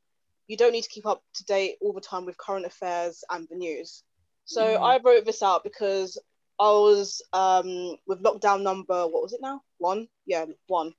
[0.48, 3.48] You don't need to keep up to date all the time with current affairs and
[3.50, 4.04] the news.
[4.46, 4.82] So Mhm.
[4.82, 6.18] I wrote this out because
[6.60, 9.62] I was um with lockdown number what was it now?
[9.78, 10.08] One?
[10.26, 10.94] Yeah, one.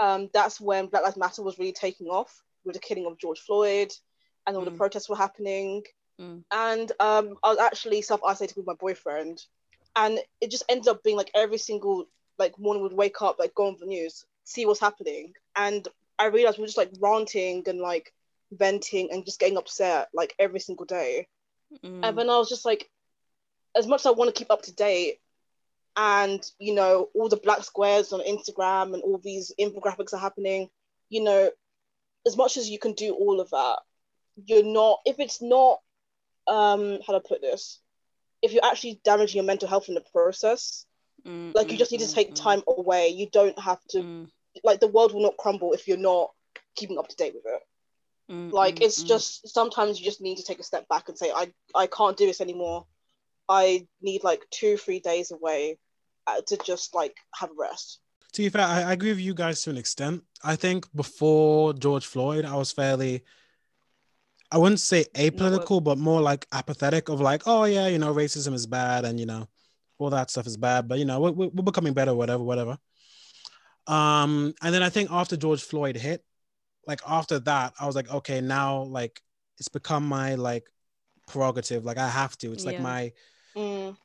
[0.00, 3.40] Um that's when Black Lives Matter was really taking off with the killing of George
[3.40, 3.92] Floyd
[4.46, 4.76] and all the Mm.
[4.76, 5.84] protests were happening.
[6.20, 6.44] Mm.
[6.50, 9.44] And um I was actually self-isolated with my boyfriend
[9.98, 12.06] and it just ended up being like every single
[12.38, 15.34] like morning would wake up like go on the news see what's happening.
[15.56, 15.86] And
[16.18, 18.12] i realized we are just like ranting and like
[18.50, 21.28] venting and just getting upset like every single day.
[21.84, 22.00] Mm.
[22.02, 22.88] and then i was just like
[23.76, 25.18] as much as i want to keep up to date
[25.98, 30.70] and you know all the black squares on instagram and all these infographics are happening
[31.10, 31.50] you know
[32.26, 33.80] as much as you can do all of that
[34.46, 35.80] you're not if it's not
[36.46, 37.80] um how to put this
[38.42, 40.86] if you're actually damaging your mental health in the process
[41.26, 43.08] Mm, like you mm, just need to mm, take mm, time away.
[43.08, 44.28] You don't have to mm,
[44.64, 46.30] like the world will not crumble if you're not
[46.76, 48.32] keeping up to date with it.
[48.32, 49.08] Mm, like mm, it's mm.
[49.08, 52.16] just sometimes you just need to take a step back and say i i can't
[52.16, 52.86] do this anymore.
[53.48, 55.78] I need like two three days away
[56.26, 58.00] uh, to just like have a rest.
[58.34, 60.22] To be fair, I, I agree with you guys to an extent.
[60.44, 63.24] I think before George Floyd, I was fairly,
[64.50, 68.54] I wouldn't say apolitical, but more like apathetic of like, oh yeah, you know, racism
[68.54, 69.48] is bad and you know,
[69.98, 72.78] all that stuff is bad, but you know, we're, we're becoming better, whatever, whatever.
[73.86, 76.24] Um, and then I think after George Floyd hit,
[76.86, 79.20] like after that, I was like, okay, now like
[79.58, 80.70] it's become my like
[81.26, 81.84] prerogative.
[81.84, 82.52] Like I have to.
[82.52, 82.82] It's like Yeah.
[82.82, 83.12] my
[83.56, 83.96] Mm,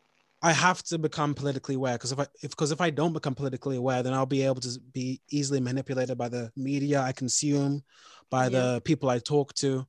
[0.41, 3.35] I have to become politically aware because if I if because if I don't become
[3.35, 7.83] politically aware, then I'll be able to be easily manipulated by the media I consume,
[8.29, 9.85] by the people I talk to.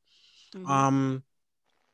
[0.54, 0.68] Mhm.
[0.68, 1.22] Um,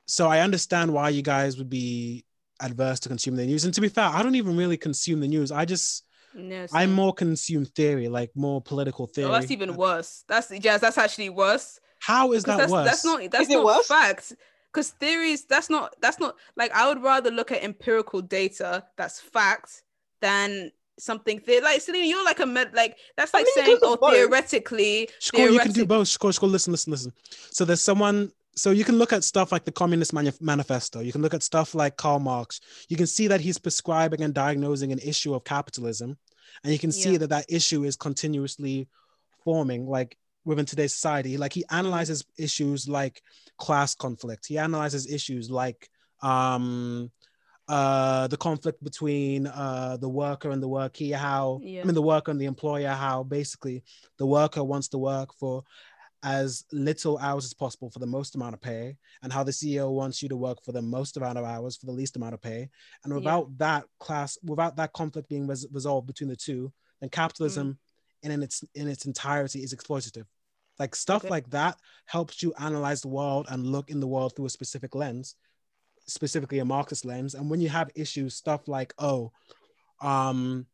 [0.06, 2.24] so I understand why you guys would be
[2.60, 3.64] adverse to consume the news.
[3.64, 5.50] And to be fair, I don't even really consume the news.
[5.50, 6.92] I just No, I same.
[6.92, 9.28] more consume theory, like more political theory.
[9.28, 10.24] Oh, that's even worse.
[10.28, 10.80] That's Jazz.
[10.80, 11.80] That's actually worse.
[12.00, 12.86] How is that that's, worse?
[12.86, 13.30] That's not.
[13.30, 13.86] That's Is not worse?
[13.86, 14.32] fact.
[14.72, 15.44] Because theories.
[15.44, 15.94] That's not.
[16.00, 16.36] That's not.
[16.56, 18.84] Like I would rather look at empirical data.
[18.96, 19.82] That's fact
[20.20, 21.40] than something.
[21.46, 22.72] The- like Selena, you're like a med.
[22.74, 24.12] Like that's I like mean, saying, can oh, both.
[24.14, 25.08] theoretically.
[25.18, 26.08] Score, you can do both.
[26.08, 27.12] Score, score, listen, listen, listen.
[27.50, 31.00] So there's someone, so you can look at stuff like the Communist Manu- Manifesto.
[31.00, 32.60] You can look at stuff like Karl Marx.
[32.90, 36.18] You can see that he's prescribing and diagnosing an issue of capitalism.
[36.62, 37.18] And you can see Yeah.
[37.20, 38.86] that that issue is continuously
[39.44, 41.38] forming, like within today's society.
[41.38, 43.22] Like he analyzes issues like
[43.56, 44.42] class conflict.
[44.46, 45.88] He analyzes issues like
[46.22, 47.10] um,
[47.66, 51.80] uh, the conflict between uh, the worker and the workee, how, Yeah.
[51.80, 53.84] I mean, the worker and the employer, how basically
[54.18, 55.62] the worker wants to work for
[56.22, 59.90] as little hours as possible for the most amount of pay and how the ceo
[59.90, 62.42] wants you to work for the most amount of hours for the least amount of
[62.42, 62.68] pay
[63.04, 63.18] and Yeah.
[63.18, 67.78] without that class without that conflict being res- resolved between the two then capitalism
[68.22, 70.26] in, in its in its entirety is exploitative
[70.78, 71.30] like stuff Okay.
[71.30, 74.94] like that helps you analyze the world and look in the world through a specific
[74.94, 75.37] lens
[76.06, 79.33] specifically a marxist lens and when you have issues stuff like oh
[80.02, 80.66] um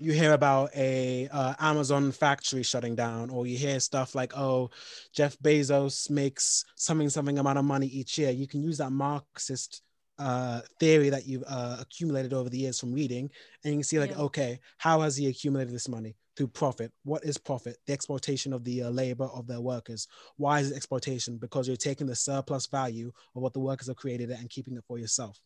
[0.00, 4.70] you hear about a uh, Amazon factory shutting down, or you hear stuff like, "Oh,
[5.12, 9.82] Jeff Bezos makes something something amount of money each year." You can use that Marxist
[10.18, 13.30] uh, theory that you've uh, accumulated over the years from reading,
[13.62, 14.18] and you can see like, Yeah.
[14.18, 16.92] okay, how has he accumulated this money through profit?
[17.04, 17.76] What is profit?
[17.86, 20.08] The exploitation of the uh, labor of their workers.
[20.36, 21.36] Why is it exploitation?
[21.38, 24.84] Because you're taking the surplus value of what the workers have created and keeping it
[24.86, 25.38] for yourself.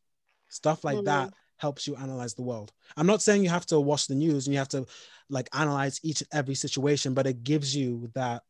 [0.49, 1.05] Stuff like Mhm.
[1.07, 2.73] that helps you analyze the world.
[2.97, 4.87] I'm not saying you have to watch the news and you have to
[5.31, 8.43] like analyze each and every situation, but it gives you that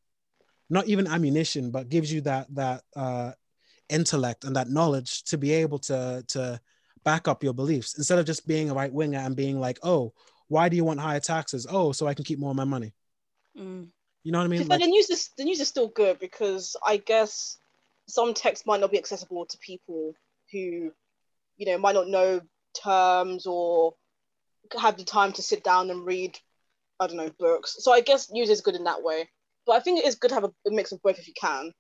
[0.70, 3.32] not even ammunition, but gives you that that uh
[3.88, 6.60] intellect and that knowledge to be able to to
[7.04, 10.12] back up your beliefs instead of just being a right winger and being like, oh,
[10.48, 11.66] why do you want higher taxes?
[11.68, 12.94] Oh, so I can keep more of my money.
[13.58, 13.88] Mm.
[14.22, 14.60] You know what I mean?
[14.62, 17.58] But Like, the news is the news is still good because I guess
[18.08, 20.14] some text might not be accessible to people
[20.50, 20.92] who,
[21.56, 22.40] you know, might not know
[22.74, 23.94] terms or
[24.78, 26.38] have the time to sit down and read,
[27.00, 27.76] I don't know, books.
[27.80, 29.28] So I guess news is good in that way.
[29.66, 31.34] But I think it is good to have a, a mix of both if you
[31.40, 31.72] can.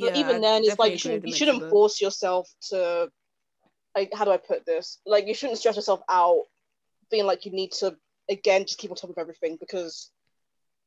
[0.00, 1.70] But Yeah, even then, it's like you shouldn't you shouldn't mix of both.
[1.70, 3.10] force yourself to.
[3.96, 5.00] Like, how do I put this?
[5.06, 6.42] Like, you shouldn't stress yourself out,
[7.10, 7.96] being like you need to
[8.30, 10.10] again just keep on top of everything because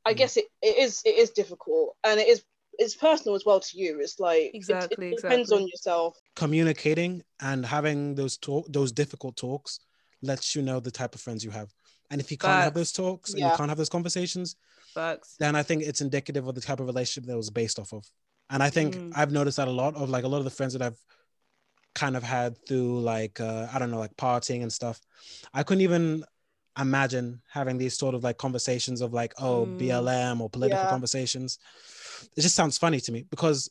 [0.05, 0.17] I Mm.
[0.17, 2.43] guess it, it is it is difficult and it is
[2.83, 3.99] it's personal as well to you.
[4.03, 5.63] It's like it- Exactly, it, depends exactly.
[5.63, 6.11] on yourself.
[6.35, 7.11] communicating
[7.49, 9.71] and having those talk those difficult talks
[10.29, 11.69] lets you know the type of friends you have.
[12.11, 14.55] And if you can't have those talks and you can't have those conversations,
[14.93, 15.29] Facts.
[15.39, 17.93] then I think it's indicative of the type of relationship that it was based off
[17.93, 18.03] of.
[18.53, 19.13] And I think Mm.
[19.15, 20.99] I've noticed that a lot of like a lot of the friends that I've
[21.95, 24.99] kind of had through like uh, I don't know like partying and stuff.
[25.53, 26.23] I couldn't even
[26.79, 29.79] imagine having these sort of like conversations of like oh Mm.
[29.79, 30.89] BLM or political Yeah.
[30.89, 31.59] conversations.
[32.37, 33.69] It just sounds funny to me because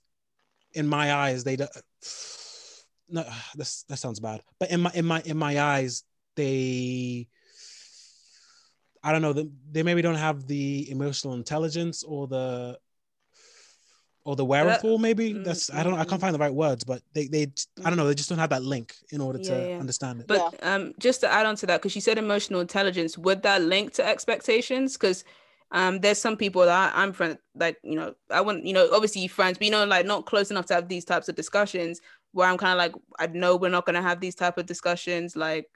[0.72, 1.70] in my eyes they don't
[3.08, 3.24] no
[3.56, 6.04] this that sounds bad but in my in my in my eyes
[6.36, 7.28] they
[9.02, 12.78] I don't know they, they maybe don't have the emotional intelligence or the
[14.24, 16.84] or the wherewithal maybe mm, that's I don't I can't mm, find the right words
[16.84, 17.46] but they they
[17.84, 19.80] I don't know they just don't have that link in order to Yeah, yeah.
[19.80, 23.16] understand it But um, just to add on to that, because you said emotional intelligence,
[23.18, 24.96] would that link to expectations?
[24.96, 25.24] Because
[25.72, 28.88] um, there's some people that I, I'm friends like you know I wouldn't you know
[28.92, 32.00] obviously friends, but you know like not close enough to have these types of discussions
[32.32, 35.36] where I'm kind of like I know we're not gonna have these type of discussions
[35.36, 35.68] like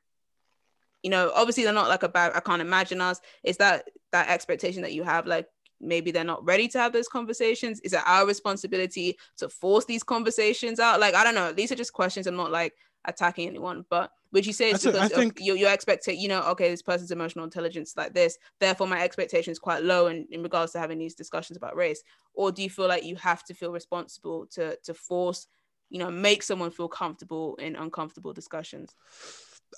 [1.02, 3.20] you know obviously they're not like about I can't imagine us.
[3.44, 5.46] It's that that expectation that you have like
[5.80, 7.80] maybe they're not ready to have those conversations.
[7.80, 10.98] Is it our responsibility to force these conversations out?
[10.98, 11.52] Like I don't know.
[11.52, 12.26] These are just questions.
[12.26, 12.74] I'm not like
[13.04, 15.00] attacking anyone, but would you say it's That's it.
[15.00, 18.14] I because think- of your, your expectation, you know, okay, this person's emotional intelligence like
[18.14, 21.76] this, therefore my expectation is quite low in, in regards to having these discussions about
[21.76, 22.02] race?
[22.34, 25.46] Or do you feel like you have to feel responsible to to force,
[25.90, 28.94] you know, make someone feel comfortable in uncomfortable discussions?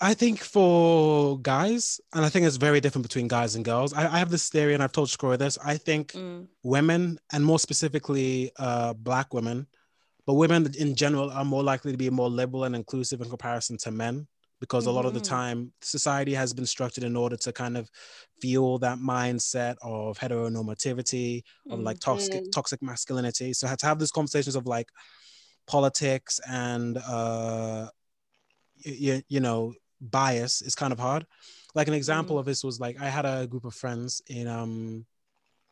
[0.00, 3.92] I think for guys, and I think it's very different between guys and girls.
[3.94, 5.58] I, I have this theory, and I've told Shakura this.
[5.64, 9.66] I think Mm, women, and more specifically, uh, black women,
[10.26, 13.76] but women in general are more likely to be more liberal and inclusive in comparison
[13.78, 14.26] to men,
[14.60, 15.28] because a lot of the Mhm.
[15.28, 17.90] time, society has been structured in order to kind of
[18.40, 22.50] fuel that mindset of heteronormativity, of mm, like toxic Mm.
[22.52, 23.52] toxic masculinity.
[23.52, 24.88] So to have these conversations of like
[25.66, 27.88] politics and uh,
[28.78, 31.26] you, you know bias is kind of hard.
[31.74, 32.40] Like an example Mm.
[32.40, 35.06] of this was like I had a group of friends in um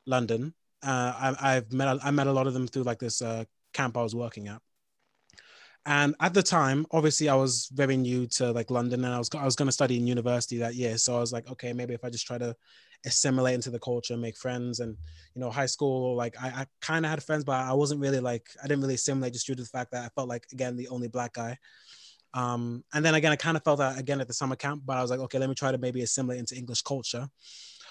[0.07, 0.55] London.
[0.83, 3.97] Uh, I, I've met I met a lot of them through like this uh, camp
[3.97, 4.61] I was working at.
[5.87, 9.29] And at the time, obviously, I was very new to like London, and I was
[9.35, 10.97] I was going to study in university that year.
[10.97, 12.57] So I was like, okay, maybe if I just try to
[13.05, 14.97] assimilate into the culture, make friends, and
[15.35, 18.21] you know, high school, like I, I kind of had friends, but I wasn't really
[18.21, 20.77] like I didn't really assimilate just due to the fact that I felt like again
[20.77, 21.59] the only black guy.
[22.33, 24.97] Um, and then again, I kind of felt that again at the summer camp, but
[24.97, 27.29] I was like, okay, let me try to maybe assimilate into English culture.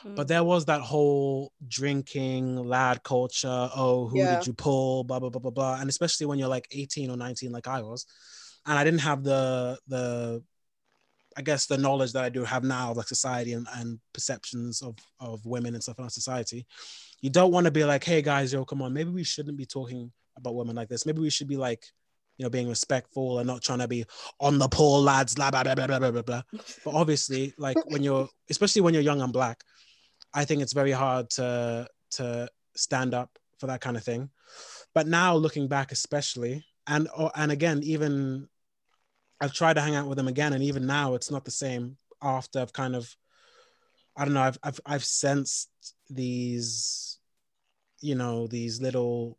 [0.04, 0.28] But mm.
[0.28, 3.70] there was that whole drinking lad culture.
[3.76, 4.36] Oh, who Yeah.
[4.36, 5.04] did you pull?
[5.04, 5.76] Blah blah blah blah blah.
[5.80, 8.06] And especially when you're like 18 or 19, like I was,
[8.66, 10.44] and I didn't have the the,
[11.38, 14.82] I guess the knowledge that I do have now of like society and, and perceptions
[14.82, 16.66] of of women and stuff in our society.
[17.22, 19.66] You don't want to be like, hey guys, yo, come on, maybe we shouldn't be
[19.66, 21.06] talking about women like this.
[21.06, 21.86] Maybe we should be like,
[22.38, 24.06] you know, being respectful and not trying to be
[24.40, 26.22] on the poor lads, blah blah blah blah blah blah.
[26.22, 26.42] blah.
[26.84, 29.64] But obviously, like when you're, especially when you're young and black,
[30.34, 34.30] I think it's very hard to to stand up for that kind of thing.
[34.94, 38.48] But now looking back, especially, and or, and again, even
[39.40, 41.98] I've tried to hang out with them again, and even now it's not the same.
[42.22, 43.14] After I've kind of,
[44.16, 45.70] I don't know, I've I've I've sensed
[46.10, 47.20] these,
[48.02, 49.38] you know, these little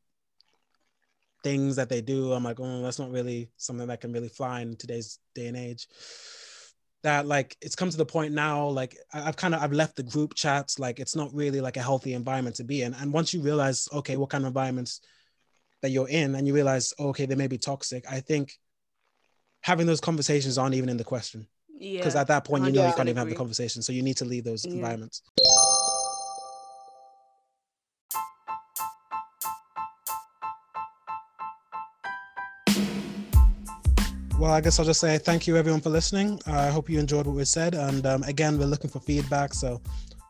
[1.42, 2.32] things that they do.
[2.32, 5.56] I'm like, oh, that's not really something that can really fly in today's day and
[5.56, 5.86] age.
[7.04, 10.02] That like it's come to the point now like i've kind of i've left the
[10.02, 13.32] group chats like it's not really like a healthy environment to be in and once
[13.32, 15.00] you realize okay what kind of environments
[15.82, 18.58] that you're in and you realize oh, okay they may be toxic i think
[19.60, 21.46] having those conversations aren't even in the question
[21.78, 22.00] Yeah.
[22.00, 24.16] because at that point you know you can't even have the conversation so you need
[24.16, 24.72] to leave those Yeah.
[24.72, 25.22] environments
[34.44, 37.26] well i guess i'll just say thank you everyone for listening i hope you enjoyed
[37.26, 39.80] what we said and um, again we're looking for feedback so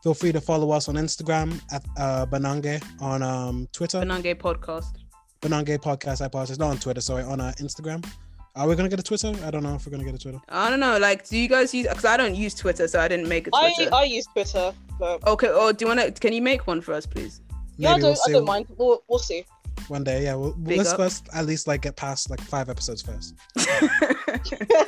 [0.01, 4.99] feel free to follow us on instagram at uh, banange on um, twitter Banange podcast.
[5.41, 8.09] banange podcast i apologize not on twitter sorry on uh, instagram
[8.55, 10.39] are we gonna get a twitter i don't know if we're gonna get a twitter
[10.47, 10.97] I don't know.
[10.97, 11.85] Like, do you guys use?
[11.85, 13.93] Because I don't use Twitter, so I didn't make a I Twitter.
[13.93, 15.49] I use Twitter, but okay.
[15.49, 16.11] Or do you want to?
[16.21, 17.41] Can you make one for us, please?
[17.75, 18.67] yeah, I don't, we'll I don't mind.
[18.77, 19.43] We'll, we'll see.
[19.89, 20.23] One day.
[20.23, 20.97] Yeah we'll, Big let's up.
[20.97, 23.35] first at least like get past like five episodes first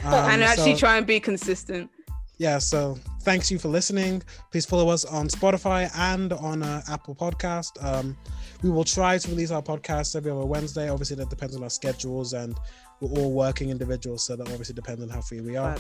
[0.04, 1.90] and actually so- try and be consistent.
[2.38, 4.22] yeah so thanks you for listening.
[4.52, 7.72] Please follow us on spotify and on uh, apple podcast.
[7.84, 8.18] Um,
[8.64, 10.90] we will try to release our podcast every other wednesday.
[10.90, 12.58] Obviously that depends on our schedules and
[13.02, 15.76] we're all working individuals so that obviously depends on how free we are.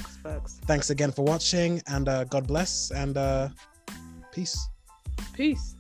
[0.65, 3.49] Thanks again for watching and uh, god bless and uh,
[4.31, 4.67] peace.
[5.33, 5.76] Peace.